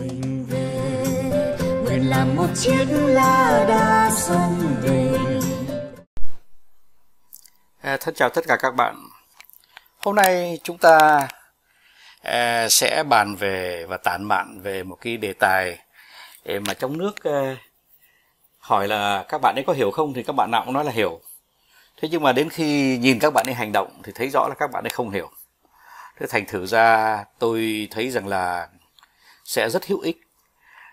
[0.00, 5.12] mình về nguyện làm một chiếc lá đa sông về
[7.80, 8.96] À, thân chào tất cả các bạn.
[9.98, 11.28] Hôm nay chúng ta
[12.22, 15.78] à, sẽ bàn về và tản mạn về một cái đề tài
[16.46, 17.56] mà trong nước à,
[18.58, 20.92] hỏi là các bạn ấy có hiểu không thì các bạn nào cũng nói là
[20.92, 21.20] hiểu.
[21.96, 24.54] Thế nhưng mà đến khi nhìn các bạn ấy hành động thì thấy rõ là
[24.58, 25.30] các bạn ấy không hiểu.
[26.20, 28.68] Thế thành thử ra tôi thấy rằng là
[29.46, 30.20] sẽ rất hữu ích.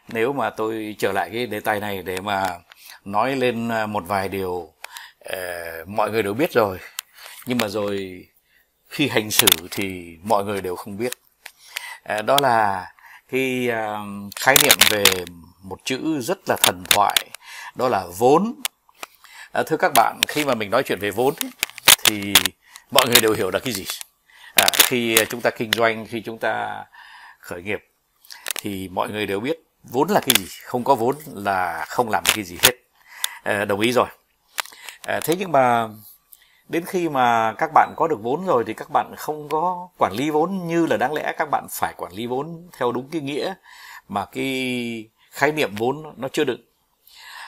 [0.08, 2.60] Nếu mà tôi trở lại cái đề tài này để mà
[3.06, 6.80] nói lên à, một vài điều uh, mọi người đều biết rồi.
[7.46, 8.26] Nhưng mà rồi
[8.88, 11.14] khi hành xử thì mọi người đều không biết.
[12.20, 12.92] Uh, đó là
[13.32, 15.04] cái uh, khái niệm về
[15.64, 17.18] một chữ rất là thần thoại
[17.76, 18.62] đó là vốn.
[19.60, 21.50] Uh, thưa các bạn khi mà mình nói chuyện về vốn ấy,
[22.04, 22.34] thì
[22.92, 23.86] mọi người đều hiểu là cái gì.
[24.56, 26.86] À, khi chúng ta kinh doanh khi chúng ta
[27.40, 27.80] khởi nghiệp
[28.64, 32.24] thì mọi người đều biết vốn là cái gì không có vốn là không làm
[32.36, 32.72] cái gì hết.
[33.44, 34.08] À, đồng ý rồi.
[35.02, 35.90] À, thế nhưng mà
[36.70, 40.14] đến khi mà các bạn có được vốn rồi thì các bạn không có quản
[40.14, 43.22] lý vốn như là đáng lẽ các bạn phải quản lý vốn theo đúng cái
[43.22, 43.54] nghĩa
[44.08, 46.60] mà cái khái niệm vốn nó chưa được.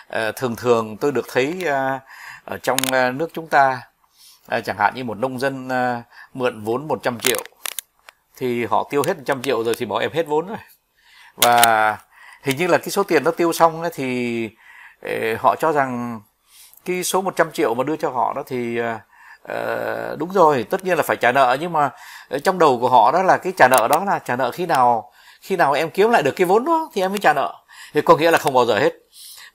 [0.07, 1.99] À, thường thường tôi được thấy à,
[2.45, 2.79] ở trong
[3.17, 3.81] nước chúng ta
[4.47, 7.43] à, chẳng hạn như một nông dân à, mượn vốn 100 triệu
[8.35, 10.57] thì họ tiêu hết 100 triệu rồi thì bảo em hết vốn rồi
[11.35, 11.97] và
[12.43, 14.49] hình như là cái số tiền nó tiêu xong ấy, thì
[15.01, 16.21] ờ, họ cho rằng
[16.85, 18.79] cái số 100 triệu mà đưa cho họ đó thì
[19.51, 21.57] uh, đúng rồi tất nhiên là phải trả nợ.
[21.59, 21.89] Nhưng mà
[22.43, 25.11] trong đầu của họ đó là cái trả nợ đó là trả nợ khi nào
[25.41, 27.53] khi nào em kiếm lại được cái vốn đó thì em mới trả nợ.
[27.93, 28.93] Thì có nghĩa là không bao giờ hết.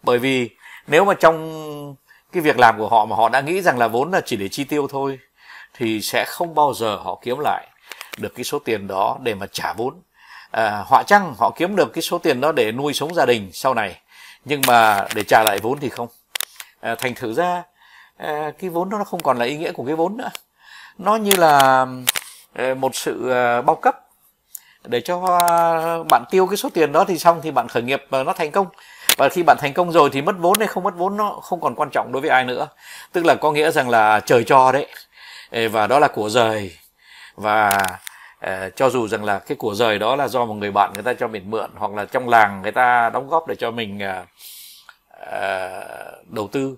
[0.03, 0.51] Bởi vì
[0.87, 1.97] nếu mà trong
[2.33, 4.49] cái việc làm của họ mà họ đã nghĩ rằng là vốn là chỉ để
[4.49, 5.19] chi tiêu thôi
[5.75, 7.67] thì sẽ không bao giờ họ kiếm lại
[8.19, 10.03] được cái số tiền đó để mà trả vốn
[10.51, 13.51] à, họ chăng họ kiếm được cái số tiền đó để nuôi sống gia đình
[13.53, 14.01] sau này
[14.45, 16.09] nhưng mà để trả lại vốn thì không.
[16.81, 17.63] À, thành thử ra
[18.17, 20.31] à, cái vốn đó nó không còn là ý nghĩa của cái vốn nữa.
[20.99, 21.87] Nó như là
[22.53, 23.97] à, một sự à, bao cấp.
[24.85, 25.39] Để cho
[26.11, 28.67] bạn tiêu cái số tiền đó thì xong thì bạn khởi nghiệp nó thành công.
[29.17, 31.61] Và khi bạn thành công rồi thì mất vốn hay không mất vốn nó không
[31.61, 32.69] còn quan trọng đối với ai nữa.
[33.13, 34.87] Tức là có nghĩa rằng là trời cho đấy.
[35.71, 36.77] Và đó là của rời.
[37.35, 37.83] Và
[38.41, 41.03] Ờ, cho dù rằng là cái của rời đó là do một người bạn người
[41.03, 44.01] ta cho mình mượn hoặc là trong làng người ta đóng góp để cho mình
[44.03, 44.29] uh,
[46.29, 46.77] đầu tư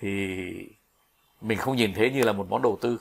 [0.00, 0.08] thì
[1.40, 2.98] mình không nhìn thế như là một món đầu tư.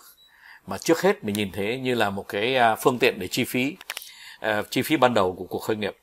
[0.67, 3.77] Mà trước hết mình nhìn thế như là một cái phương tiện để chi phí
[4.49, 5.97] uh, chi phí ban đầu của cuộc khởi nghiệp.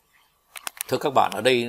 [0.89, 1.69] Thưa các bạn ở đây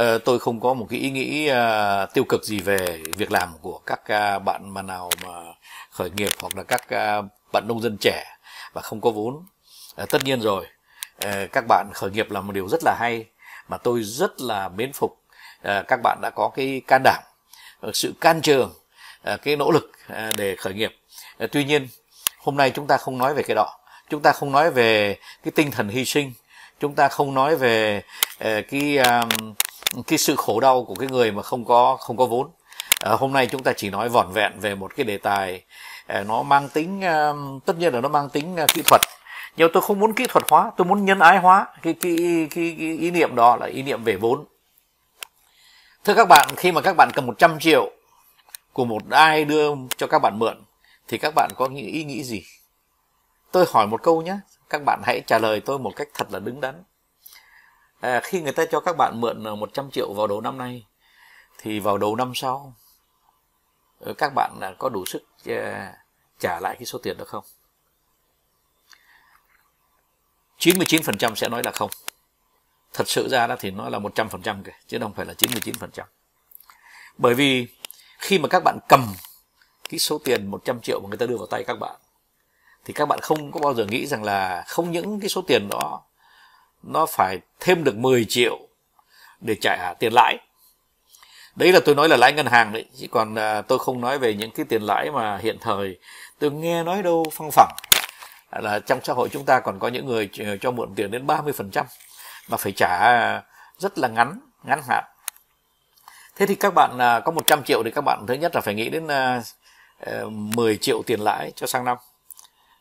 [0.00, 3.48] uh, tôi không có một cái ý nghĩ uh, tiêu cực gì về việc làm
[3.60, 5.30] của các uh, bạn mà nào mà
[5.90, 8.31] khởi nghiệp hoặc là các uh, bạn nông dân trẻ
[8.72, 9.46] và không có vốn.
[9.96, 10.66] À, tất nhiên rồi
[11.18, 13.26] à, các bạn khởi nghiệp là một điều rất là hay
[13.68, 15.20] mà tôi rất là mến phục
[15.62, 17.22] à, các bạn đã có cái can đảm
[17.92, 18.72] sự can trường
[19.22, 20.96] à, cái nỗ lực à, để khởi nghiệp.
[21.38, 21.88] À, tuy nhiên
[22.38, 23.78] hôm nay chúng ta không nói về cái đó.
[24.10, 26.32] Chúng ta không nói về cái tinh thần hy sinh.
[26.80, 28.02] Chúng ta không nói về
[28.40, 28.98] cái
[30.06, 32.50] cái sự khổ đau của cái người mà không có không có vốn.
[33.00, 35.62] À, hôm nay chúng ta chỉ nói vỏn vẹn về một cái đề tài
[36.12, 37.36] Ờ, nó mang tính ờ,
[37.66, 39.00] tất nhiên là nó mang tính ờ, kỹ thuật.
[39.56, 41.66] Nhưng tôi không muốn kỹ thuật hóa tôi muốn nhân ái hóa.
[41.82, 42.16] Cái, cái,
[42.50, 44.44] cái, cái ý niệm đó là ý niệm về vốn.
[46.04, 47.90] Thưa các bạn khi mà các bạn cầm 100 triệu
[48.72, 50.64] của một ai đưa cho các bạn mượn
[51.08, 52.42] thì các bạn có nghĩ ý nghĩ gì?
[53.52, 54.38] Tôi hỏi một câu nhé
[54.70, 56.82] các bạn hãy trả lời tôi một cách thật là đứng đắn.
[58.00, 60.86] À, khi người ta cho các bạn mượn 100 triệu vào đầu năm nay
[61.58, 62.74] thì vào đầu năm sau
[64.18, 65.22] các bạn có đủ sức
[66.42, 67.44] trả lại cái số tiền đó không?
[70.58, 71.90] 99% sẽ nói là không.
[72.92, 76.04] Thật sự ra đó thì nó là 100% kìa, chứ không phải là 99%
[77.18, 77.66] bởi vì
[78.18, 79.14] khi mà các bạn cầm
[79.88, 82.00] cái số tiền 100 triệu mà người ta đưa vào tay các bạn,
[82.84, 85.68] thì các bạn không có bao giờ nghĩ rằng là không những cái số tiền
[85.70, 86.02] đó
[86.82, 88.58] nó phải thêm được 10 triệu
[89.40, 90.38] để trả tiền lãi
[91.56, 94.18] đấy là tôi nói là lãi ngân hàng đấy chứ còn à, tôi không nói
[94.18, 95.98] về những cái tiền lãi mà hiện thời.
[96.38, 97.72] Tôi nghe nói đâu phăng phẳng.
[98.52, 101.84] Là trong xã hội chúng ta còn có những người cho mượn tiền đến 30%
[102.48, 103.42] mà phải trả à,
[103.78, 105.04] rất là ngắn ngắn hạn.
[106.36, 108.74] Thế thì các bạn à, có 100 triệu thì các bạn thứ nhất là phải
[108.74, 109.42] nghĩ đến à,
[110.00, 111.96] ờ, 10 triệu tiền lãi cho sang năm.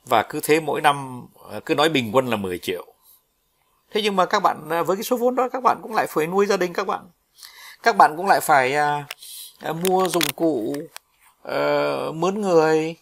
[0.05, 2.85] Và cứ thế mỗi năm à, cứ nói bình quân là 10 triệu.
[3.91, 6.27] Thế nhưng mà các bạn với cái số vốn đó các bạn cũng lại phải
[6.27, 7.09] nuôi gia đình các bạn
[7.83, 9.05] các bạn cũng lại phải à,
[9.59, 10.73] à, mua dụng cụ
[11.43, 11.59] à,
[12.13, 12.95] mướn người.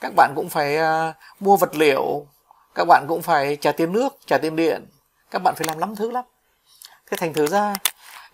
[0.00, 2.26] Các bạn cũng phải à, mua vật liệu.
[2.74, 4.86] Các bạn cũng phải trả tiền nước trả tiền điện.
[5.30, 6.24] Các bạn phải làm lắm thứ lắm.
[7.10, 7.74] Thế thành thử ra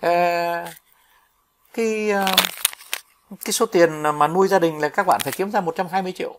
[0.06, 0.68] uh,
[1.74, 2.38] cái uh,
[3.44, 6.38] cái số tiền mà nuôi gia đình là các bạn phải kiếm ra 120 triệu.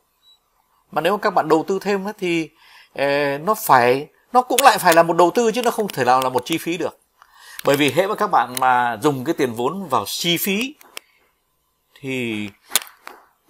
[0.91, 2.49] Mà nếu các bạn đầu tư thêm thì
[2.91, 6.05] uh, nó phải nó cũng lại phải là một đầu tư chứ nó không thể
[6.05, 6.97] nào là một chi phí được
[7.65, 10.75] bởi vì hệ mà các bạn mà dùng cái tiền vốn vào chi phí
[11.99, 12.49] thì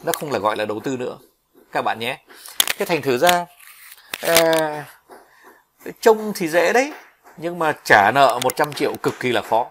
[0.04, 1.18] nó không là gọi là đầu tư nữa.
[1.72, 2.18] Các bạn nhé.
[2.78, 3.46] Cái thành thử ra
[4.22, 4.86] à,
[6.02, 6.94] trông thì dễ đấy
[7.38, 9.68] nhưng mà trả nợ 100 triệu cực kỳ là khó.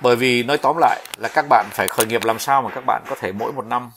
[0.00, 2.84] Bởi vì nói tóm lại là các bạn phải khởi nghiệp làm sao mà các
[2.86, 3.90] bạn có thể mỗi một năm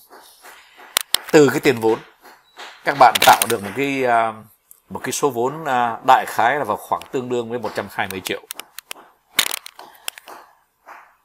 [1.31, 1.99] từ cái tiền vốn
[2.87, 4.33] các bạn tạo được một cái ờ,
[4.89, 8.41] một cái số vốn ờ, đại khái là vào khoảng tương đương với 120 triệu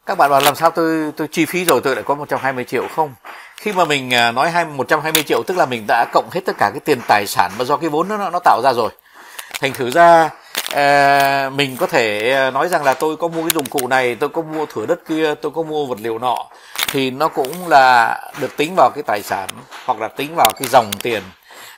[0.06, 2.88] các bạn bảo làm sao tôi tôi chi phí rồi tôi lại có 120 triệu
[2.96, 3.14] không?
[3.56, 6.52] Khi mà mình à, nói hai 120 triệu tức là mình đã cộng hết tất
[6.58, 8.90] cả cái tiền tài sản mà do cái vốn nó nó tạo ra rồi.
[9.60, 10.30] Thành thử ra
[10.72, 14.14] à, mình có thể à, nói rằng là tôi có mua cái dụng cụ này
[14.14, 16.36] tôi có mua thửa đất kia tôi có mua vật liệu nọ
[16.88, 19.48] thì nó cũng là được tính vào cái tài sản
[19.84, 21.22] hoặc là tính vào cái dòng tiền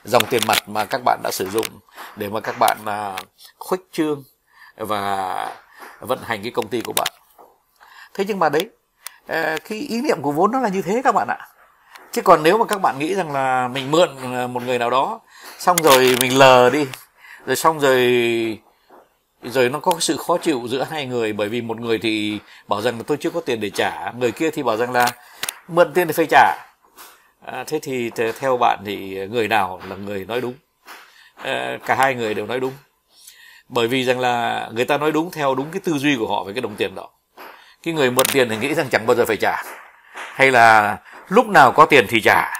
[0.03, 1.67] dòng tiền mặt mà các bạn đã sử dụng
[2.15, 3.15] để mà các bạn à,
[3.57, 4.23] khuếch trương
[4.77, 5.47] và
[5.99, 7.24] vận hành cái công ty của bạn
[8.15, 8.69] thế nhưng mà đấy
[9.27, 11.37] ờ, cái ý niệm của vốn nó là như thế các bạn ạ.
[12.11, 14.89] Chứ còn nếu mà các bạn nghĩ rằng là mình mượn ờ, một người nào
[14.89, 15.19] đó
[15.59, 16.87] xong rồi mình lờ đi
[17.45, 18.59] rồi xong rồi
[19.43, 22.81] rồi nó có sự khó chịu giữa hai người bởi vì một người thì bảo
[22.81, 25.11] rằng là tôi chưa có tiền để trả người kia thì bảo rằng là
[25.67, 26.57] mượn tiền thì phải trả.
[27.45, 30.53] À, thế thì theo bạn thì người nào là người nói đúng?
[31.35, 32.73] À, cả hai người đều nói đúng.
[33.69, 36.43] Bởi vì rằng là người ta nói đúng theo đúng cái tư duy của họ
[36.43, 37.09] về cái đồng tiền đó
[37.85, 39.63] cái người mượn tiền thì nghĩ rằng chẳng bao giờ phải trả.
[40.13, 40.97] Hay là
[41.27, 42.51] lúc nào có tiền thì trả.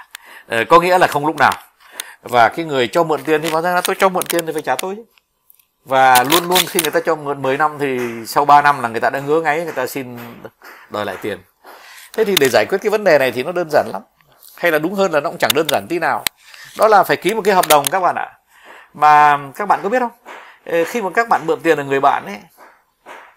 [0.48, 1.52] Ờ, có nghĩa là không lúc nào.
[2.22, 4.52] Và cái người cho mượn tiền thì nói rằng là tôi cho mượn tiền thì
[4.52, 4.96] phải trả tôi
[5.84, 8.88] và luôn luôn khi người ta cho mượn 10 năm thì sau 3 năm là
[8.88, 10.18] người ta đã ngứa ngáy người ta xin
[10.90, 11.38] đòi lại tiền.
[12.12, 14.02] Thế thì để giải quyết cái vấn đề này thì nó đơn giản lắm.
[14.56, 16.24] Hay là đúng hơn là nó cũng chẳng đơn giản tí nào.
[16.78, 18.32] Đó là phải ký một cái hợp đồng các bạn ạ.
[18.94, 20.12] Mà các bạn có biết không?
[20.66, 22.38] Ờ, khi mà các bạn mượn tiền là người bạn ấy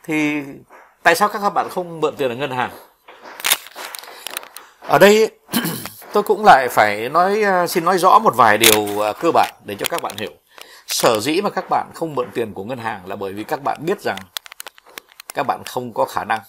[0.03, 0.44] thì
[1.04, 2.72] tại sao các bạn không mượn tiền ở ngân hàng?
[4.90, 5.31] Ở đây
[6.13, 9.54] tôi cũng lại phải nói à, xin nói rõ một vài điều à, cơ bản
[9.66, 10.31] để cho các bạn hiểu.
[10.88, 13.63] Sở dĩ mà các bạn không mượn tiền của ngân hàng là bởi vì các
[13.63, 14.18] bạn biết rằng
[15.34, 16.40] các bạn không có khả năng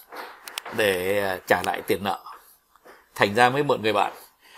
[0.75, 2.19] để à, trả lại tiền nợ.
[3.15, 4.13] Thành ra mới mượn người bạn.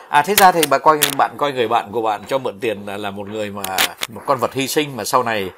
[0.09, 2.85] À thế ra thì bà coi bạn coi người bạn của bạn cho mượn tiền
[2.85, 3.77] là, là một người mà
[4.09, 5.51] một con vật hy sinh mà sau này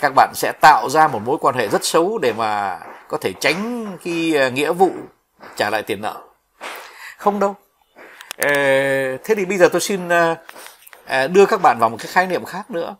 [0.00, 2.78] các bạn sẽ tạo ra một mối quan hệ rất xấu để mà
[3.12, 4.90] có thể tránh cái ờ, nghĩa vụ
[5.56, 6.16] trả lại tiền nợ.
[7.16, 7.56] Không đâu.
[8.36, 8.50] Ờ,
[9.24, 10.08] thế thì bây giờ tôi xin
[11.06, 12.94] ờ, đưa các bạn vào một cái khái niệm khác nữa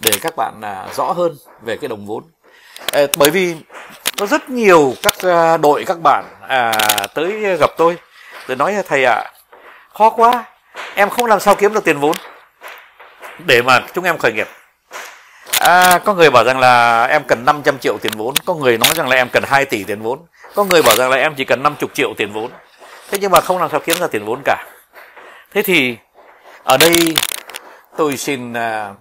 [0.00, 0.60] để các bạn
[0.96, 2.24] rõ hơn về cái đồng vốn.
[3.16, 3.56] Bởi vì
[4.18, 5.14] có rất nhiều các
[5.60, 6.72] đội các bạn à,
[7.14, 7.96] tới gặp tôi
[8.46, 9.30] rồi nói thầy ạ à,
[9.94, 10.44] khó quá
[10.94, 12.16] em không làm sao kiếm được tiền vốn
[13.46, 14.48] để mà chúng em khởi nghiệp
[15.62, 18.34] à, có người bảo rằng là em cần 500 triệu tiền vốn.
[18.46, 20.18] Có người nói rằng là em cần 2 tỷ tiền vốn.
[20.54, 22.50] Có người bảo rằng là em chỉ cần 50 triệu tiền vốn.
[23.10, 24.66] Thế nhưng mà không làm sao kiếm ra tiền vốn cả.
[25.54, 25.96] Thế thì
[26.64, 27.14] ở đây
[27.96, 28.94] tôi xin à,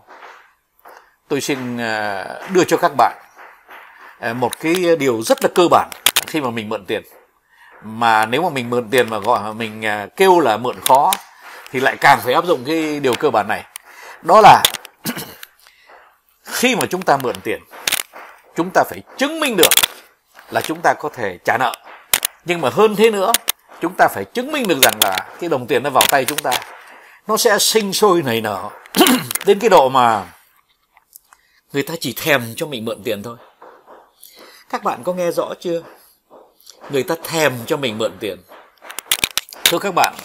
[1.27, 3.17] tôi xin à, đưa cho các bạn
[4.19, 5.89] à, một cái điều rất là cơ bản
[6.27, 7.01] khi mà mình mượn tiền.
[7.83, 9.83] Mà nếu mà mình mượn tiền mà gọi mình
[10.15, 11.11] kêu là mượn khó
[11.71, 13.63] thì lại càng phải áp dụng cái điều cơ bản này.
[14.21, 14.63] Đó là
[16.51, 17.61] khi mà chúng ta mượn tiền,
[18.55, 19.69] chúng ta phải chứng minh được
[20.51, 21.73] là chúng ta có thể trả nợ.
[22.45, 23.31] Nhưng mà hơn thế nữa,
[23.81, 26.37] chúng ta phải chứng minh được rằng là cái đồng tiền nó vào tay chúng
[26.37, 26.51] ta,
[27.27, 28.69] nó sẽ sinh sôi nảy nở.
[29.45, 30.25] Đến cái độ mà
[31.73, 33.37] người ta chỉ thèm cho mình mượn tiền thôi.
[34.69, 35.83] Các bạn có nghe rõ chưa?
[36.89, 38.37] Người ta thèm cho mình mượn tiền.
[39.63, 40.15] Thưa các bạn,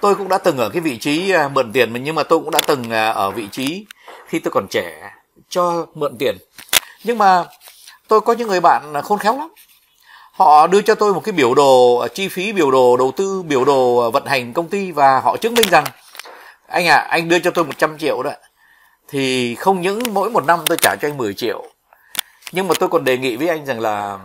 [0.00, 2.50] tôi cũng đã từng ở cái vị trí à, mượn tiền nhưng mà tôi cũng
[2.50, 3.86] đã từng à, ở vị trí
[4.26, 5.10] khi tôi còn trẻ
[5.48, 6.36] cho mượn tiền.
[7.04, 7.44] Nhưng mà
[8.08, 9.48] tôi có những người bạn khôn khéo lắm.
[10.32, 13.64] Họ đưa cho tôi một cái biểu đồ, chi phí biểu đồ, đầu tư biểu
[13.64, 15.84] đồ ờ, vận hành công ty và họ chứng minh rằng,
[16.66, 18.30] anh à anh đưa cho tôi 100 triệu đó
[19.08, 21.64] thì không những mỗi một năm tôi trả cho anh 10 triệu,
[22.52, 24.18] nhưng mà tôi còn đề nghị với anh rằng là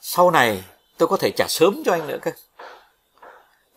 [0.00, 0.64] sau này
[0.98, 2.30] tôi có thể trả sớm cho anh nữa cơ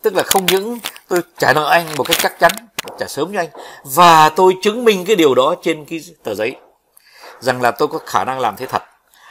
[0.06, 2.52] tức là không những tôi trả nợ anh một cách chắc chắn,
[2.98, 3.48] trả sớm cho anh,
[3.84, 6.56] và tôi chứng minh cái điều đó trên cái tờ giấy.
[7.40, 8.82] Rằng là tôi có khả năng làm thế thật.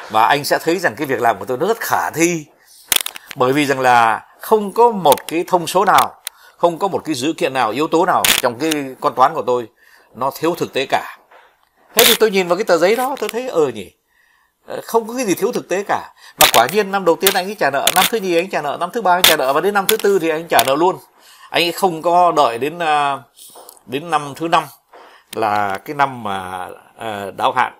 [0.09, 2.45] Và anh sẽ thấy rằng cái việc làm của tôi nó rất khả thi.
[3.35, 6.21] Bởi vì rằng là không có một cái thông số nào,
[6.57, 9.43] không có một cái dữ kiện nào, yếu tố nào trong cái con toán của
[9.47, 9.67] tôi
[10.15, 11.17] nó thiếu thực tế cả.
[11.95, 13.91] Thế thì tôi nhìn vào cái tờ giấy đó, tôi thấy ờ nhỉ
[14.65, 16.13] Ờ, không có cái gì thiếu thực tế cả.
[16.39, 18.61] Mà quả nhiên năm đầu tiên anh ấy trả nợ năm thứ nhì anh trả
[18.61, 20.63] nợ năm thứ ba anh trả nợ và đến năm thứ tư thì anh trả
[20.67, 20.97] nợ luôn.
[21.49, 23.21] Anh ấy không có đợi đến ờ,
[23.85, 24.63] đến năm thứ năm
[25.33, 27.73] là cái năm mà ờ, đáo hạn.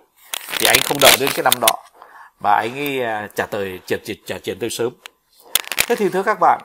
[0.58, 1.68] Thì anh không đợi đến cái năm đó.
[2.40, 3.00] Mà anh ấy
[3.34, 4.92] trả tới trả, trả, trả tiền tôi sớm.
[5.86, 6.60] Thế thì thưa các bạn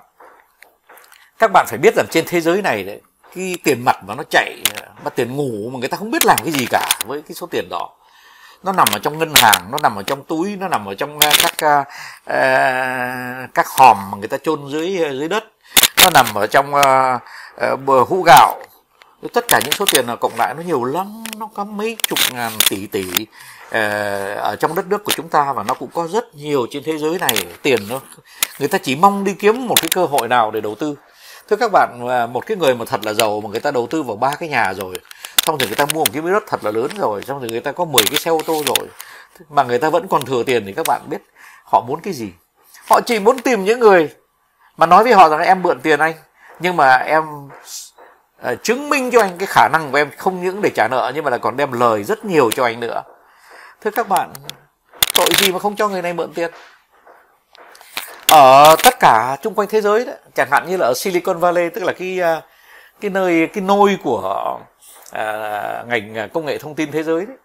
[1.39, 3.01] các bạn phải biết rằng trên thế giới này đấy
[3.35, 4.63] cái tiền mặt mà nó chạy
[5.03, 7.47] mà tiền ngủ mà người ta không biết làm cái gì cả với cái số
[7.47, 7.89] tiền đó
[8.63, 11.19] nó nằm ở trong ngân hàng nó nằm ở trong túi nó nằm ở trong
[11.19, 11.85] ờ, các
[12.29, 15.43] uh, các hòm mà người ta chôn dưới dưới đất.
[16.03, 17.21] Nó nằm ở trong uh,
[17.73, 18.59] uh, bờ hũ gạo.
[19.33, 22.19] Tất cả những số tiền là cộng lại nó nhiều lắm nó có mấy chục
[22.33, 23.05] ngàn tỷ tỷ
[23.67, 23.73] uh,
[24.37, 26.97] ở trong đất nước của chúng ta và nó cũng có rất nhiều trên thế
[26.97, 27.45] giới này.
[27.61, 27.99] Tiền nó
[28.59, 30.95] người ta chỉ mong đi kiếm một cái cơ hội nào để đầu tư.
[31.49, 31.99] Thưa các bạn
[32.33, 34.49] một cái người mà thật là giàu mà người ta đầu tư vào ba cái
[34.49, 34.95] nhà rồi
[35.45, 37.60] xong thì người ta mua một cái đất thật là lớn rồi xong thì người
[37.60, 38.88] ta có 10 cái xe ô tô rồi.
[39.50, 41.21] Mà người ta vẫn còn thừa tiền thì các bạn biết
[41.63, 42.29] họ muốn cái gì.
[42.89, 44.10] Họ chỉ muốn tìm những người
[44.77, 46.13] mà nói với họ rằng em mượn tiền anh
[46.60, 47.24] nhưng mà em
[48.51, 51.12] uh, chứng minh cho anh cái khả năng của em không những để trả nợ
[51.15, 53.03] nhưng mà là còn đem lời rất nhiều cho anh nữa.
[53.81, 54.33] Thưa các bạn
[55.13, 56.51] tội gì mà không cho người này mượn tiền?
[58.27, 61.69] Ở tất cả chung quanh thế giới đấy chẳng hạn như là ở Silicon Valley
[61.69, 62.41] tức là cái ờ,
[63.01, 64.60] cái nơi cái nôi của
[65.11, 67.37] à, ngành à, công nghệ thông tin thế giới đấy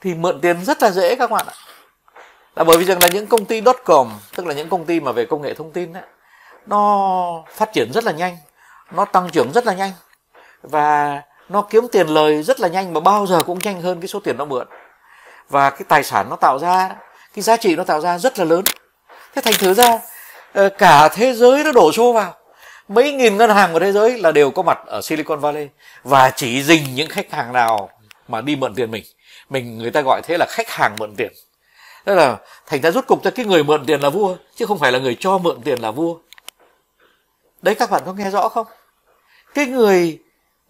[0.00, 1.54] thì mượn tiền rất là dễ các bạn ạ.
[2.56, 5.00] Là bởi vì rằng là những công ty dot com tức là những công ty
[5.00, 6.02] mà về công nghệ thông tin đấy
[6.66, 8.36] nó phát triển rất là nhanh
[8.90, 9.92] nó tăng trưởng rất là nhanh
[10.62, 14.08] và nó kiếm tiền lời rất là nhanh mà bao giờ cũng nhanh hơn cái
[14.08, 14.66] số tiền nó mượn.
[15.48, 16.96] Và cái tài sản nó tạo ra
[17.34, 18.64] cái giá trị nó tạo ra rất là lớn.
[19.34, 19.98] Thế thành thử ra
[20.52, 22.34] ờ, cả thế giới nó đổ xô vào
[22.88, 25.68] mấy nghìn ngân hàng của thế giới là đều có mặt ở Silicon Valley
[26.04, 27.90] và chỉ dình những khách hàng nào
[28.28, 29.04] mà đi mượn tiền mình.
[29.50, 31.32] Mình, người ta gọi thế là khách hàng mượn tiền.
[32.04, 34.78] Tức là thành ra rút cục cho cái người mượn tiền là vua, chứ không
[34.78, 36.16] phải là người cho mượn tiền là vua.
[37.62, 38.66] Đấy, các bạn có nghe rõ không?
[39.54, 40.18] Cái người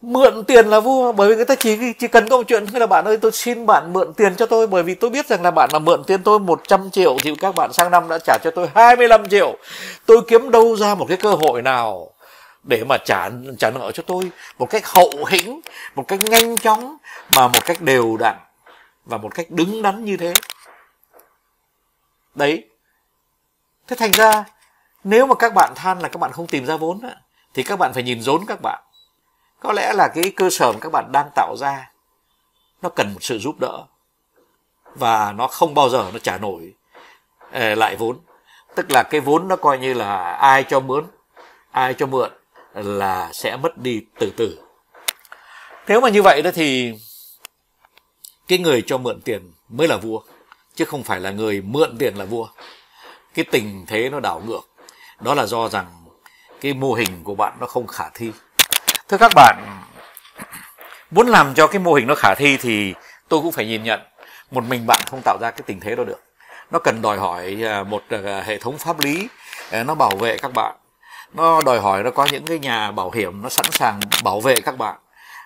[0.03, 2.87] mượn tiền là vua, bởi vì người ta chỉ chỉ cần có một chuyện là
[2.87, 5.51] bạn ơi, tôi xin bạn mượn tiền cho tôi, bởi vì tôi biết rằng là
[5.51, 8.51] bạn mà mượn tiền tôi 100 triệu thì các bạn sang năm đã trả cho
[8.51, 9.57] tôi 25 triệu.
[10.07, 12.11] Tôi kiếm đâu ra một cái cơ hội nào
[12.63, 14.31] để mà trả trả nợ cho tôi?
[14.59, 15.61] Một cách hậu hĩnh,
[15.95, 16.97] một cách nhanh chóng,
[17.37, 18.37] mà một cách đều đặn,
[19.05, 20.33] và một cách đứng đắn như thế.
[22.35, 22.69] Đấy.
[23.87, 24.45] Thế thành ra,
[25.05, 27.01] nếu mà các bạn than là các bạn không tìm ra vốn
[27.55, 28.83] thì các bạn phải nhìn rốn các bạn
[29.61, 31.91] có lẽ là cái cơ sở mà các bạn đang tạo ra,
[32.83, 33.85] nó cần một sự giúp đỡ.
[34.95, 36.75] Và nó không bao giờ nó trả nổi
[37.53, 38.19] ờ, lại vốn.
[38.75, 41.05] Tức là cái vốn nó coi như là ai cho mướn,
[41.71, 42.31] ai cho mượn
[42.75, 44.59] là sẽ mất đi từ từ.
[45.89, 46.95] Nếu mà như vậy đó thì
[48.49, 50.21] cái người cho mượn tiền mới là vua,
[50.75, 52.49] chứ không phải là người mượn tiền là vua.
[53.35, 54.69] Cái tình thế nó đảo ngược.
[55.21, 55.87] Đó là do rằng
[56.61, 58.33] cái mô hình của bạn nó không khả thi
[59.09, 59.57] thưa các bạn,
[61.11, 62.95] muốn làm cho cái mô hình nó khả thi thì
[63.29, 64.01] tôi cũng phải nhìn nhận.
[64.51, 66.21] Một mình bạn không tạo ra cái tình thế đó được.
[66.71, 69.29] Nó cần đòi hỏi à, một à, hệ thống pháp lý
[69.71, 70.77] à, nó bảo vệ các bạn.
[71.35, 74.61] Nó đòi hỏi nó có những cái nhà bảo hiểm nó sẵn sàng bảo vệ
[74.61, 74.97] các bạn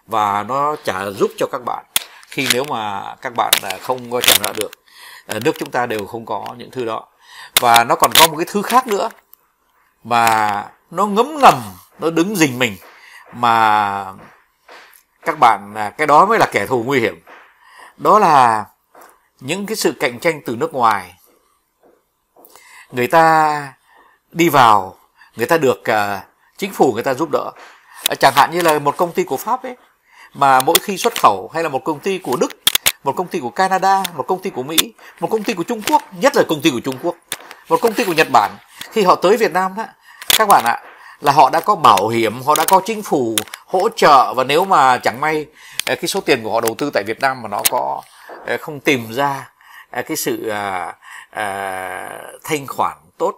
[0.06, 1.84] và nó trả giúp cho các bạn.
[2.28, 3.52] Khi nếu mà các bạn
[3.82, 4.70] không có trả nợ được
[5.44, 7.06] nước chúng ta đều không có những thứ đó.
[7.60, 9.08] Và nó còn có một cái thứ khác nữa
[10.04, 11.54] mà nó ngấm ngầm,
[11.98, 12.76] nó đứng rình mình
[13.32, 14.04] mà
[15.22, 17.20] các bạn à, cái đó mới là kẻ thù nguy hiểm.
[17.96, 18.64] Đó là
[19.40, 21.14] những cái sự cạnh tranh từ nước ngoài.
[22.92, 23.72] Người ta
[24.32, 24.96] đi vào
[25.36, 26.22] người ta được uh,
[26.56, 27.50] chính phủ người ta giúp đỡ.
[28.08, 29.76] À, chẳng hạn như là một công ty của pháp ấy
[30.34, 32.50] mà mỗi khi xuất khẩu hay là một công ty của đức
[33.04, 35.82] một công ty của canada một công ty của mỹ một công ty của trung
[35.82, 37.16] quốc nhất là công ty của trung quốc
[37.68, 38.50] một công ty của nhật bản
[38.90, 39.84] khi họ tới việt nam đó
[40.38, 40.82] các bạn ạ
[41.20, 43.36] là họ đã có bảo hiểm họ đã có chính phủ
[43.66, 45.46] hỗ trợ và nếu mà chẳng may
[45.86, 48.02] ờ, cái số tiền của họ đầu tư tại Việt Nam mà nó có
[48.46, 49.50] ờ, không tìm ra
[49.90, 50.94] ờ, cái sự à,
[51.30, 53.34] à, thanh khoản tốt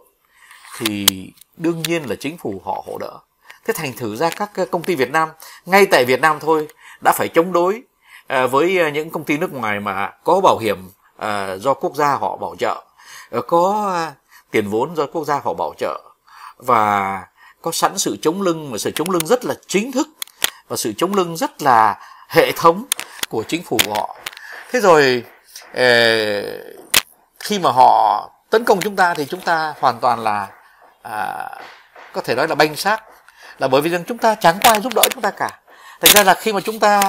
[0.79, 1.07] thì
[1.57, 3.19] đương nhiên là chính phủ họ hỗ trợ.
[3.65, 5.29] Thế thành thử ra các công ty Việt Nam
[5.67, 6.69] ngay tại Việt Nam thôi
[7.05, 7.83] đã phải chống đối
[8.51, 10.91] với những công ty nước ngoài mà có bảo hiểm
[11.59, 12.85] do quốc gia họ bảo trợ
[13.47, 13.93] có
[14.51, 16.01] tiền vốn do quốc gia họ bảo trợ.
[16.57, 17.23] Và
[17.63, 20.09] có sẵn sự chống lưng và sự chống lưng rất là chính thức
[20.69, 22.85] và sự chống lưng rất là hệ thống
[23.29, 24.17] của chính phủ của họ.
[24.71, 25.25] Thế rồi
[25.75, 25.85] ờ,
[27.41, 30.49] khi mà họ tấn công chúng ta thì chúng ta hoàn toàn là
[31.03, 31.49] à,
[32.13, 33.03] có thể nói là banh xác.
[33.59, 35.61] Là bởi vì rằng chúng ta chẳng có ai giúp đỡ chúng ta cả.
[36.01, 37.01] Thành ra là khi mà chúng ta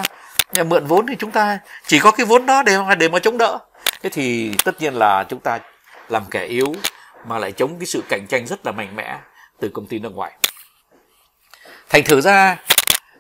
[0.66, 3.38] mượn vốn thì chúng ta chỉ có cái vốn đó để mà để mà chống
[3.38, 3.58] đỡ.
[4.02, 5.60] Thế thì tất nhiên là chúng ta
[6.10, 6.76] làm kẻ yếu
[7.28, 9.18] mà lại chống cái sự cạnh tranh rất là mạnh mẽ
[9.64, 10.32] từ công ty nước ngoài.
[11.90, 12.58] Thành thử ra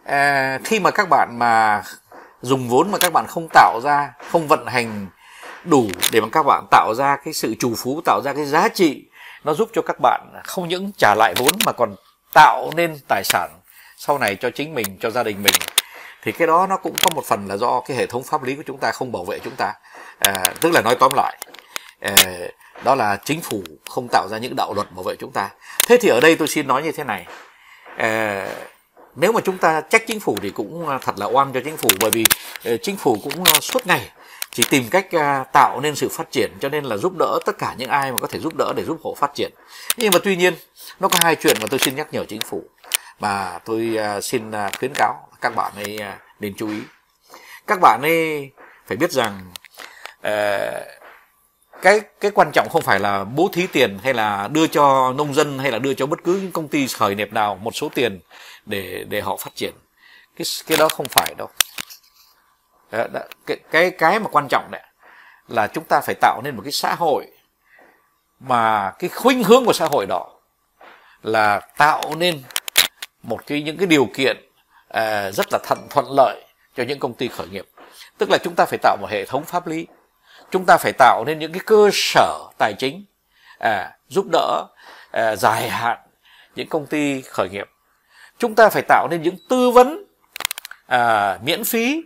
[0.05, 1.83] à, khi mà các bạn mà
[2.41, 5.07] dùng vốn mà các bạn không tạo ra không vận hành
[5.63, 8.67] đủ để mà các bạn tạo ra cái sự trù phú tạo ra cái giá
[8.69, 9.05] trị
[9.43, 11.95] nó giúp cho các bạn không những trả lại vốn mà còn
[12.33, 13.49] tạo nên tài sản
[13.97, 15.55] sau này cho chính mình cho gia đình mình
[16.21, 18.55] thì cái đó nó cũng có một phần là do cái hệ thống pháp lý
[18.55, 19.73] của chúng ta không bảo vệ chúng ta.
[20.19, 21.37] À, tức là nói tóm lại
[21.99, 22.15] à,
[22.83, 25.49] đó là chính phủ không tạo ra những đạo luật bảo vệ chúng ta.
[25.87, 27.25] Thế thì ở đây tôi xin nói như thế này.
[27.97, 28.47] À,
[29.15, 31.77] nếu mà chúng ta trách chính phủ thì cũng ờ, thật là oan cho chính
[31.77, 32.25] phủ bởi vì
[32.63, 34.09] ờ, chính phủ cũng suốt ngày
[34.51, 35.07] chỉ tìm cách
[35.53, 38.17] tạo nên sự phát triển cho nên là giúp đỡ tất cả những ai mà
[38.17, 39.51] có thể giúp đỡ để giúp hộ phát triển.
[39.97, 40.53] Nhưng mà tuy nhiên
[40.99, 42.63] nó có hai chuyện mà tôi xin nhắc nhở chính phủ
[43.19, 45.99] mà tôi xin khuyến cáo các bạn ấy
[46.39, 46.79] nên chú ý.
[47.67, 48.51] Các bạn ấy
[48.87, 49.51] phải biết rằng
[50.27, 51.02] uh,
[51.83, 55.33] cái cái quan trọng không phải là bố thí tiền hay là đưa cho nông
[55.33, 58.19] dân hay là đưa cho bất cứ công ty khởi nghiệp nào một số tiền
[58.65, 59.73] để để họ phát triển.
[60.35, 61.49] Cái cái đó không phải đâu.
[62.91, 64.81] Đó, đó, cái cái cái mà quan trọng đấy
[65.47, 67.27] là chúng ta phải tạo nên một cái xã hội
[68.39, 70.39] mà cái khuynh hướng của xã hội đó
[71.23, 72.43] là tạo nên
[73.23, 74.37] một cái những cái điều kiện
[74.97, 76.43] uh, rất là thuận thuận lợi
[76.75, 77.65] cho những công ty khởi nghiệp.
[78.17, 79.87] Tức là chúng ta phải tạo một hệ thống pháp lý
[80.51, 83.05] chúng ta phải tạo nên những cái cơ sở tài chính
[83.59, 84.67] à, giúp đỡ
[85.11, 85.97] à, dài hạn
[86.55, 87.69] những công ty khởi nghiệp.
[88.37, 90.05] Chúng ta phải tạo nên những tư vấn
[90.85, 92.01] à, miễn phí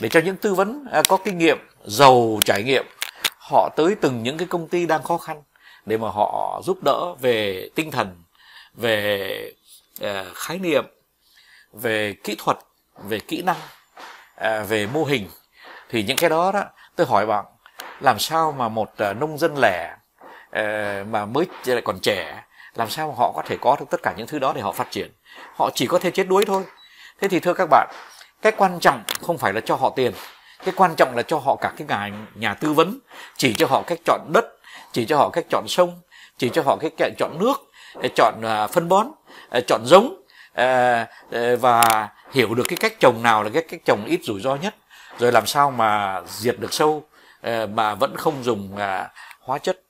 [0.00, 2.86] để cho những tư vấn à, có kinh nghiệm giàu trải nghiệm.
[3.38, 5.42] Họ tới từng những cái công ty đang khó khăn
[5.86, 8.22] để mà họ giúp đỡ về tinh thần
[8.74, 9.52] về
[10.00, 10.84] à, khái niệm
[11.72, 12.58] về kỹ thuật
[13.04, 13.56] về kỹ năng
[14.36, 15.28] à, về mô hình.
[15.90, 16.64] Thì những cái đó đó
[16.96, 17.44] tôi hỏi bạn
[18.02, 19.96] làm sao mà một ờ, nông dân lẻ
[20.50, 22.42] ờ, mà mới lại còn trẻ,
[22.74, 24.72] làm sao mà họ có thể có được tất cả những thứ đó để họ
[24.72, 25.10] phát triển?
[25.56, 26.62] Họ chỉ có thể chết đuối thôi.
[27.20, 27.88] Thế thì thưa các bạn,
[28.42, 30.12] cái quan trọng không phải là cho họ tiền,
[30.64, 32.98] cái quan trọng là cho họ cả cái nhà nhà tư vấn,
[33.36, 34.44] chỉ cho họ cách chọn đất,
[34.92, 36.00] chỉ cho họ cách chọn sông,
[36.38, 37.56] chỉ cho họ cách chọn nước
[38.14, 39.06] chọn ờ, phân bón
[39.66, 40.22] chọn giống
[41.60, 44.74] và hiểu được cái cách trồng nào là cái cách trồng ít rủi ro nhất,
[45.18, 47.04] rồi làm sao mà diệt được sâu
[47.42, 49.82] Ờ, mà vẫn không dùng à, hóa chất.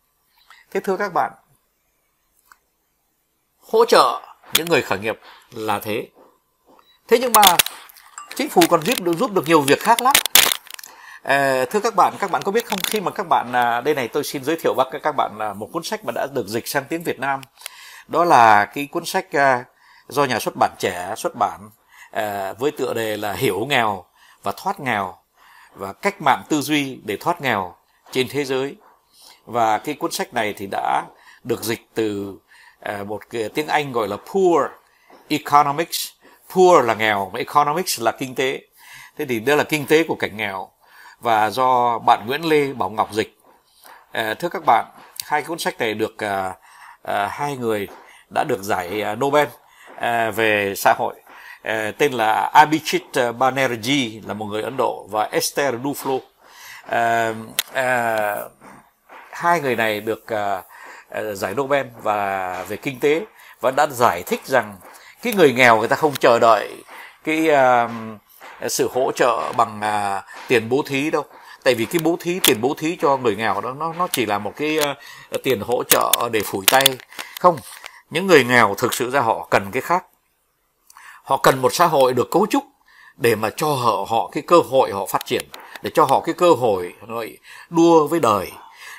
[0.70, 1.32] Thế thưa các bạn
[3.60, 4.20] hỗ trợ
[4.54, 5.18] những người khởi nghiệp
[5.50, 6.08] là thế.
[7.08, 7.56] Thế nhưng mà
[8.34, 10.12] chính phủ còn giúp được giúp được nhiều việc khác lắm.
[11.22, 12.78] À, thưa các bạn các bạn có biết không?
[12.86, 15.52] Khi mà các bạn à, đây này tôi xin giới thiệu với các bạn là
[15.52, 17.40] một cuốn sách mà đã được dịch sang tiếng Việt Nam.
[18.08, 19.64] Đó là cái cuốn sách à,
[20.08, 21.70] do nhà xuất bản trẻ xuất bản
[22.10, 24.04] à, với tựa đề là hiểu nghèo
[24.42, 25.21] và thoát nghèo
[25.74, 27.74] và cách mạng tư duy để thoát nghèo
[28.10, 28.76] trên thế giới.
[29.44, 31.04] Và cái cuốn sách này thì đã
[31.44, 32.38] được dịch từ
[32.80, 34.70] à, một cái tiếng Anh gọi là poor
[35.28, 36.08] economics.
[36.54, 38.60] Poor là nghèo, mà economics là kinh tế.
[39.16, 40.70] Thế thì đây là kinh tế của cảnh nghèo.
[41.20, 43.38] Và do bạn Nguyễn Lê Bảo Ngọc dịch.
[44.12, 44.86] À, thưa các bạn,
[45.24, 46.16] hai cuốn sách này được
[47.02, 47.88] à, hai người
[48.34, 49.48] đã được giải Nobel
[50.34, 51.14] về xã hội
[51.68, 56.20] uh, tên là Abhijit Banerjee là một người Ấn Độ và Esther Duflo.
[56.86, 57.36] Uh,
[57.70, 58.52] uh,
[59.30, 60.64] hai người này được uh,
[61.18, 63.20] uh, giải Nobel và về kinh tế
[63.60, 64.76] và đã giải thích rằng
[65.22, 66.76] cái người nghèo người ta không chờ đợi
[67.24, 67.90] cái uh,
[68.72, 71.24] sự hỗ trợ bằng uh, tiền bố thí đâu.
[71.64, 74.26] Tại vì cái bố thí tiền bố thí cho người nghèo đó nó nó chỉ
[74.26, 76.84] là một cái uh, tiền hỗ trợ để phủi tay.
[77.40, 77.56] Không
[78.10, 80.04] những người nghèo thực sự ra họ cần cái khác
[81.32, 82.64] họ cần một xã hội được cấu trúc
[83.16, 85.44] để mà cho họ, họ cái cơ hội họ phát triển
[85.82, 86.94] để cho họ cái cơ hội
[87.70, 88.52] đua với đời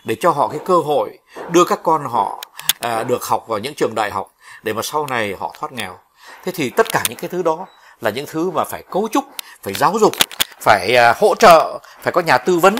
[0.04, 1.18] để cho họ cái cơ hội
[1.52, 2.44] đưa các con họ
[2.80, 4.28] à, được học vào những trường đại học
[4.64, 5.98] để mà sau này họ thoát nghèo.
[6.46, 7.66] Thế thì tất cả những cái thứ đó
[8.02, 9.26] là những thứ mà phải cấu trúc
[9.64, 10.14] phải giáo dục
[10.62, 12.76] phải à, hỗ trợ phải có nhà tư vấn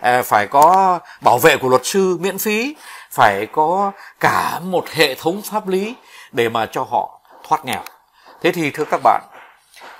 [0.00, 2.76] à, phải có bảo vệ của luật sư miễn phí
[3.10, 5.94] phải có cả một hệ thống pháp lý
[6.32, 7.82] để mà cho họ thoát nghèo
[8.40, 9.22] thế thì thưa các bạn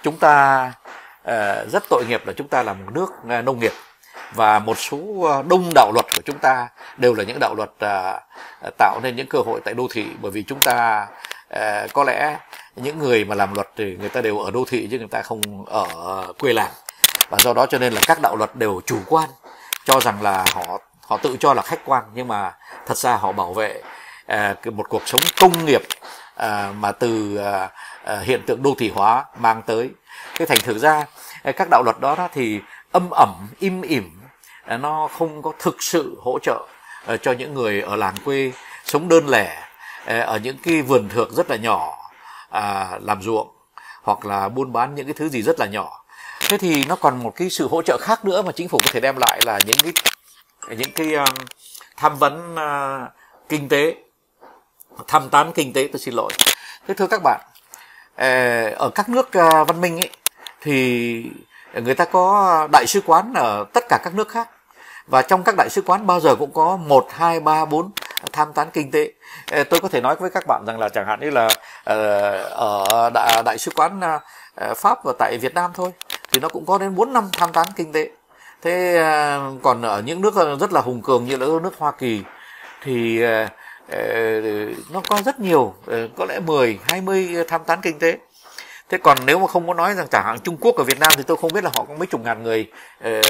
[0.03, 0.67] chúng ta
[1.21, 3.73] uh, rất tội nghiệp là chúng ta là một nước uh, nông nghiệp
[4.35, 7.71] và một số uh, đông đạo luật của chúng ta đều là những đạo luật
[7.71, 10.07] uh, tạo nên những cơ hội tại đô thị.
[10.21, 11.07] Bởi vì chúng ta
[11.55, 12.37] uh, có lẽ
[12.77, 15.23] những người mà làm luật thì người ta đều ở đô thị chứ người ta
[15.23, 15.87] không ở
[16.39, 16.71] quê làng.
[17.29, 19.29] Và do đó cho nên là các đạo luật đều chủ quan
[19.85, 22.05] cho rằng là họ họ tự cho là khách quan.
[22.15, 22.53] Nhưng mà
[22.87, 23.83] thật ra họ bảo vệ
[24.33, 25.83] uh, một cuộc sống công nghiệp
[26.37, 27.71] uh, mà từ uh,
[28.09, 29.91] Ờ, hiện tượng đô thị hóa mang tới.
[30.35, 31.07] Cái thành thử ra
[31.43, 32.61] ờ, các đạo luật đó, đó thì
[32.93, 34.11] âm ẩm im ỉm
[34.65, 36.67] ờ, nó không có thực sự hỗ trợ
[37.23, 38.53] cho những người ở làng quê
[38.85, 39.65] sống đơn lẻ
[40.07, 42.11] ở những cái vườn thược rất là nhỏ
[42.51, 43.49] à, làm ruộng
[44.03, 46.05] hoặc là buôn bán những cái thứ gì rất là nhỏ.
[46.49, 48.91] Thế thì nó còn một cái sự hỗ trợ khác nữa mà chính phủ có
[48.93, 49.93] thể đem lại là những cái
[50.77, 51.15] những cái
[51.97, 52.57] tham vấn
[53.49, 53.95] kinh tế
[55.09, 56.33] tham tán kinh tế tôi xin lỗi.
[56.89, 57.41] Thế thưa các bạn
[58.19, 60.11] Ờ, ở các nước ờ, văn minh ấy
[60.61, 61.25] thì
[61.75, 64.49] người ta có đại sứ quán ở tất cả các nước khác.
[65.07, 67.91] Và trong các đại sứ quán bao giờ cũng có một hai ba bốn
[68.33, 69.13] tham tán kinh tế.
[69.53, 71.49] Ờ, tôi có thể nói với các bạn rằng là chẳng hạn như là
[72.51, 74.01] ở đại, đại sứ quán
[74.77, 75.91] pháp và tại việt nam thôi
[76.33, 78.11] thì nó cũng có đến bốn năm tham tán kinh tế.
[78.63, 79.05] Thế
[79.63, 82.23] còn ở những nước rất là hùng cường như là nước hoa kỳ
[82.83, 83.23] thì
[84.91, 88.19] nó có rất nhiều ờ, có lẽ 10, 20 tham tán kinh tế.
[88.89, 91.13] Thế còn nếu mà không có nói rằng chẳng hạn Trung Quốc ở Việt Nam
[91.17, 92.71] thì tôi không biết là họ có mấy chục ngàn người
[93.01, 93.21] ờ,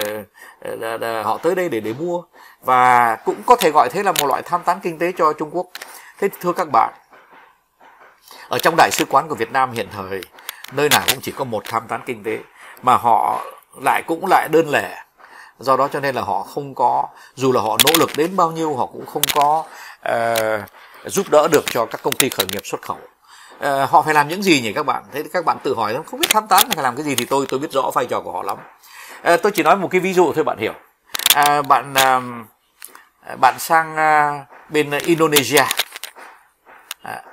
[1.01, 2.23] ờ, họ tới đây để để mua.
[2.65, 5.51] Và cũng có thể gọi thế là một loại tham tán kinh tế cho Trung
[5.53, 5.67] Quốc.
[6.19, 6.95] Thế thưa các bạn
[8.49, 10.21] ở trong đại sứ quán của Việt Nam hiện thời
[10.73, 12.39] nơi nào cũng chỉ có một tham tán kinh tế
[12.83, 13.45] mà họ
[13.83, 15.05] lại cũng lại đơn lẻ.
[15.59, 18.51] Do đó cho nên là họ không có dù là họ nỗ lực đến bao
[18.51, 19.67] nhiêu họ cũng không có uh,
[20.03, 20.63] Ờ,
[21.05, 22.99] giúp đỡ được cho các công ty khởi nghiệp xuất khẩu.
[23.59, 25.03] Ờ, họ phải làm những gì nhỉ các bạn?
[25.13, 27.47] Thế các bạn tự hỏi không biết tham tán phải làm cái gì thì tôi
[27.49, 28.59] tôi biết rõ vai trò của họ lắm.
[29.35, 30.73] Uh, tôi chỉ nói một cái ví dụ thôi bạn hiểu.
[31.39, 35.65] Uh, bạn uh, bạn sang uh, bên Indonesia.
[37.05, 37.25] Uh,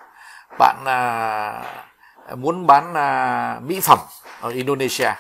[0.60, 4.00] bạn uh, muốn bán uh, mỹ phẩm
[4.42, 5.12] ở Indonesia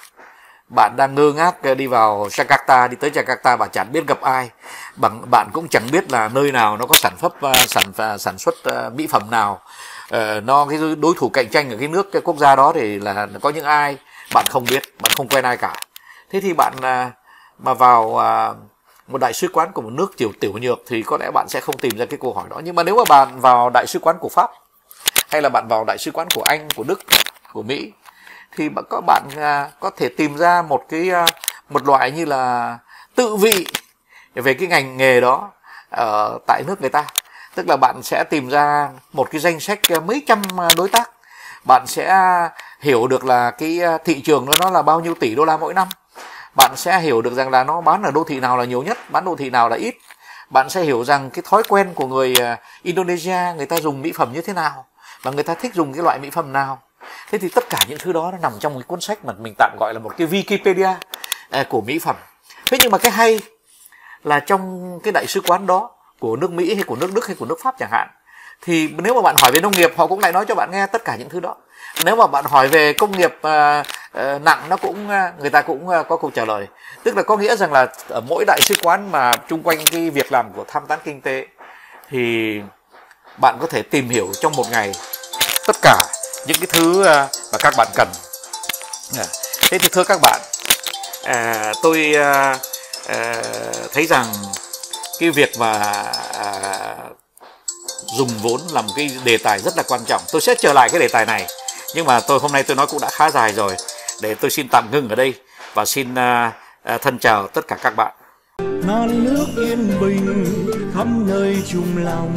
[0.69, 4.21] bạn đang ngơ ngác ờ, đi vào Jakarta đi tới Jakarta bạn chẳng biết gặp
[4.21, 4.49] ai.
[4.95, 8.37] Bằng bạn cũng chẳng biết là nơi nào nó có sản phẩm ờ, sản sản
[8.37, 9.61] xuất ờ, mỹ phẩm nào.
[10.15, 12.99] Uh, nó cái đối thủ cạnh tranh ở cái nước cái quốc gia đó thì
[12.99, 13.97] là có những ai
[14.33, 15.75] bạn không biết bạn không quen ai cả.
[16.29, 16.73] Thế thì bạn
[17.59, 18.21] mà vào
[19.07, 21.59] một đại sứ quán của một nước tiểu tiểu nhược thì có lẽ bạn sẽ
[21.59, 22.61] không tìm ra cái câu hỏi đó.
[22.63, 24.51] Nhưng mà nếu mà bạn vào đại sứ quán của pháp
[25.29, 26.99] hay là bạn vào đại sứ quán của anh của đức
[27.53, 27.91] của mỹ
[28.51, 31.29] thì các bạn uh, có thể tìm ra một cái uh,
[31.69, 32.77] một loại như là
[33.15, 33.67] tự vị
[34.35, 35.51] về cái ngành nghề đó
[35.89, 37.05] ở tại nước người ta.
[37.55, 40.41] Tức là bạn sẽ tìm ra một cái danh sách à, mấy trăm
[40.77, 41.09] đối tác.
[41.63, 42.19] Bạn sẽ
[42.79, 45.73] hiểu được là cái thị trường đó nó là bao nhiêu tỷ đô la mỗi
[45.73, 45.87] năm.
[46.55, 48.97] Bạn sẽ hiểu được rằng là nó bán ở đô thị nào là nhiều nhất
[49.09, 49.95] bán đô thị nào là ít.
[50.49, 52.35] Bạn sẽ hiểu rằng cái thói quen của người
[52.83, 54.85] Indonesia người ta dùng mỹ phẩm như thế nào
[55.21, 56.81] và người ta thích dùng cái loại mỹ phẩm nào
[57.31, 59.53] thế thì tất cả những thứ đó nó nằm trong cái cuốn sách mà mình
[59.57, 60.93] tạm gọi là một cái Wikipedia
[61.49, 62.15] à, của mỹ phẩm.
[62.65, 63.39] Thế nhưng mà cái hay
[64.23, 65.89] là trong cái đại sứ quán đó
[66.19, 68.07] của nước Mỹ hay của nước Đức hay của nước Pháp chẳng hạn
[68.61, 70.87] thì nếu mà bạn hỏi về nông nghiệp họ cũng lại nói cho bạn nghe
[70.87, 71.55] tất cả những thứ đó.
[72.05, 73.85] Nếu mà bạn hỏi về công nghiệp uh,
[74.17, 76.67] uh, nặng nó cũng uh, người ta cũng uh, có câu trả lời.
[77.03, 80.09] Tức là có nghĩa rằng là ở mỗi đại sứ quán mà chung quanh cái
[80.09, 81.47] việc làm của tham tán kinh tế
[82.09, 82.55] thì
[83.37, 84.91] bạn có thể tìm hiểu trong một ngày
[85.67, 86.03] tất cả
[86.47, 88.07] những cái thứ à, mà các bạn cần.
[89.09, 89.23] Dạ.
[89.69, 90.41] Thế thì thưa các bạn
[91.23, 92.57] à, tôi à,
[93.07, 93.41] à,
[93.93, 94.25] thấy rằng
[95.19, 95.73] cái việc mà
[96.33, 96.95] à,
[98.17, 100.21] dùng vốn là một cái đề tài rất là quan trọng.
[100.31, 101.47] Tôi sẽ trở lại cái đề tài này
[101.95, 103.75] nhưng mà tôi hôm nay tôi nói cũng đã khá dài rồi
[104.21, 105.33] để tôi xin tạm ngưng ở đây
[105.73, 106.51] và xin à,
[106.83, 108.13] à, thân chào tất cả các bạn.
[108.59, 110.45] Non nước yên bình
[110.95, 112.35] khắp nơi chung lòng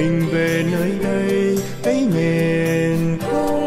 [0.00, 3.59] mình về nơi đây cái miền quê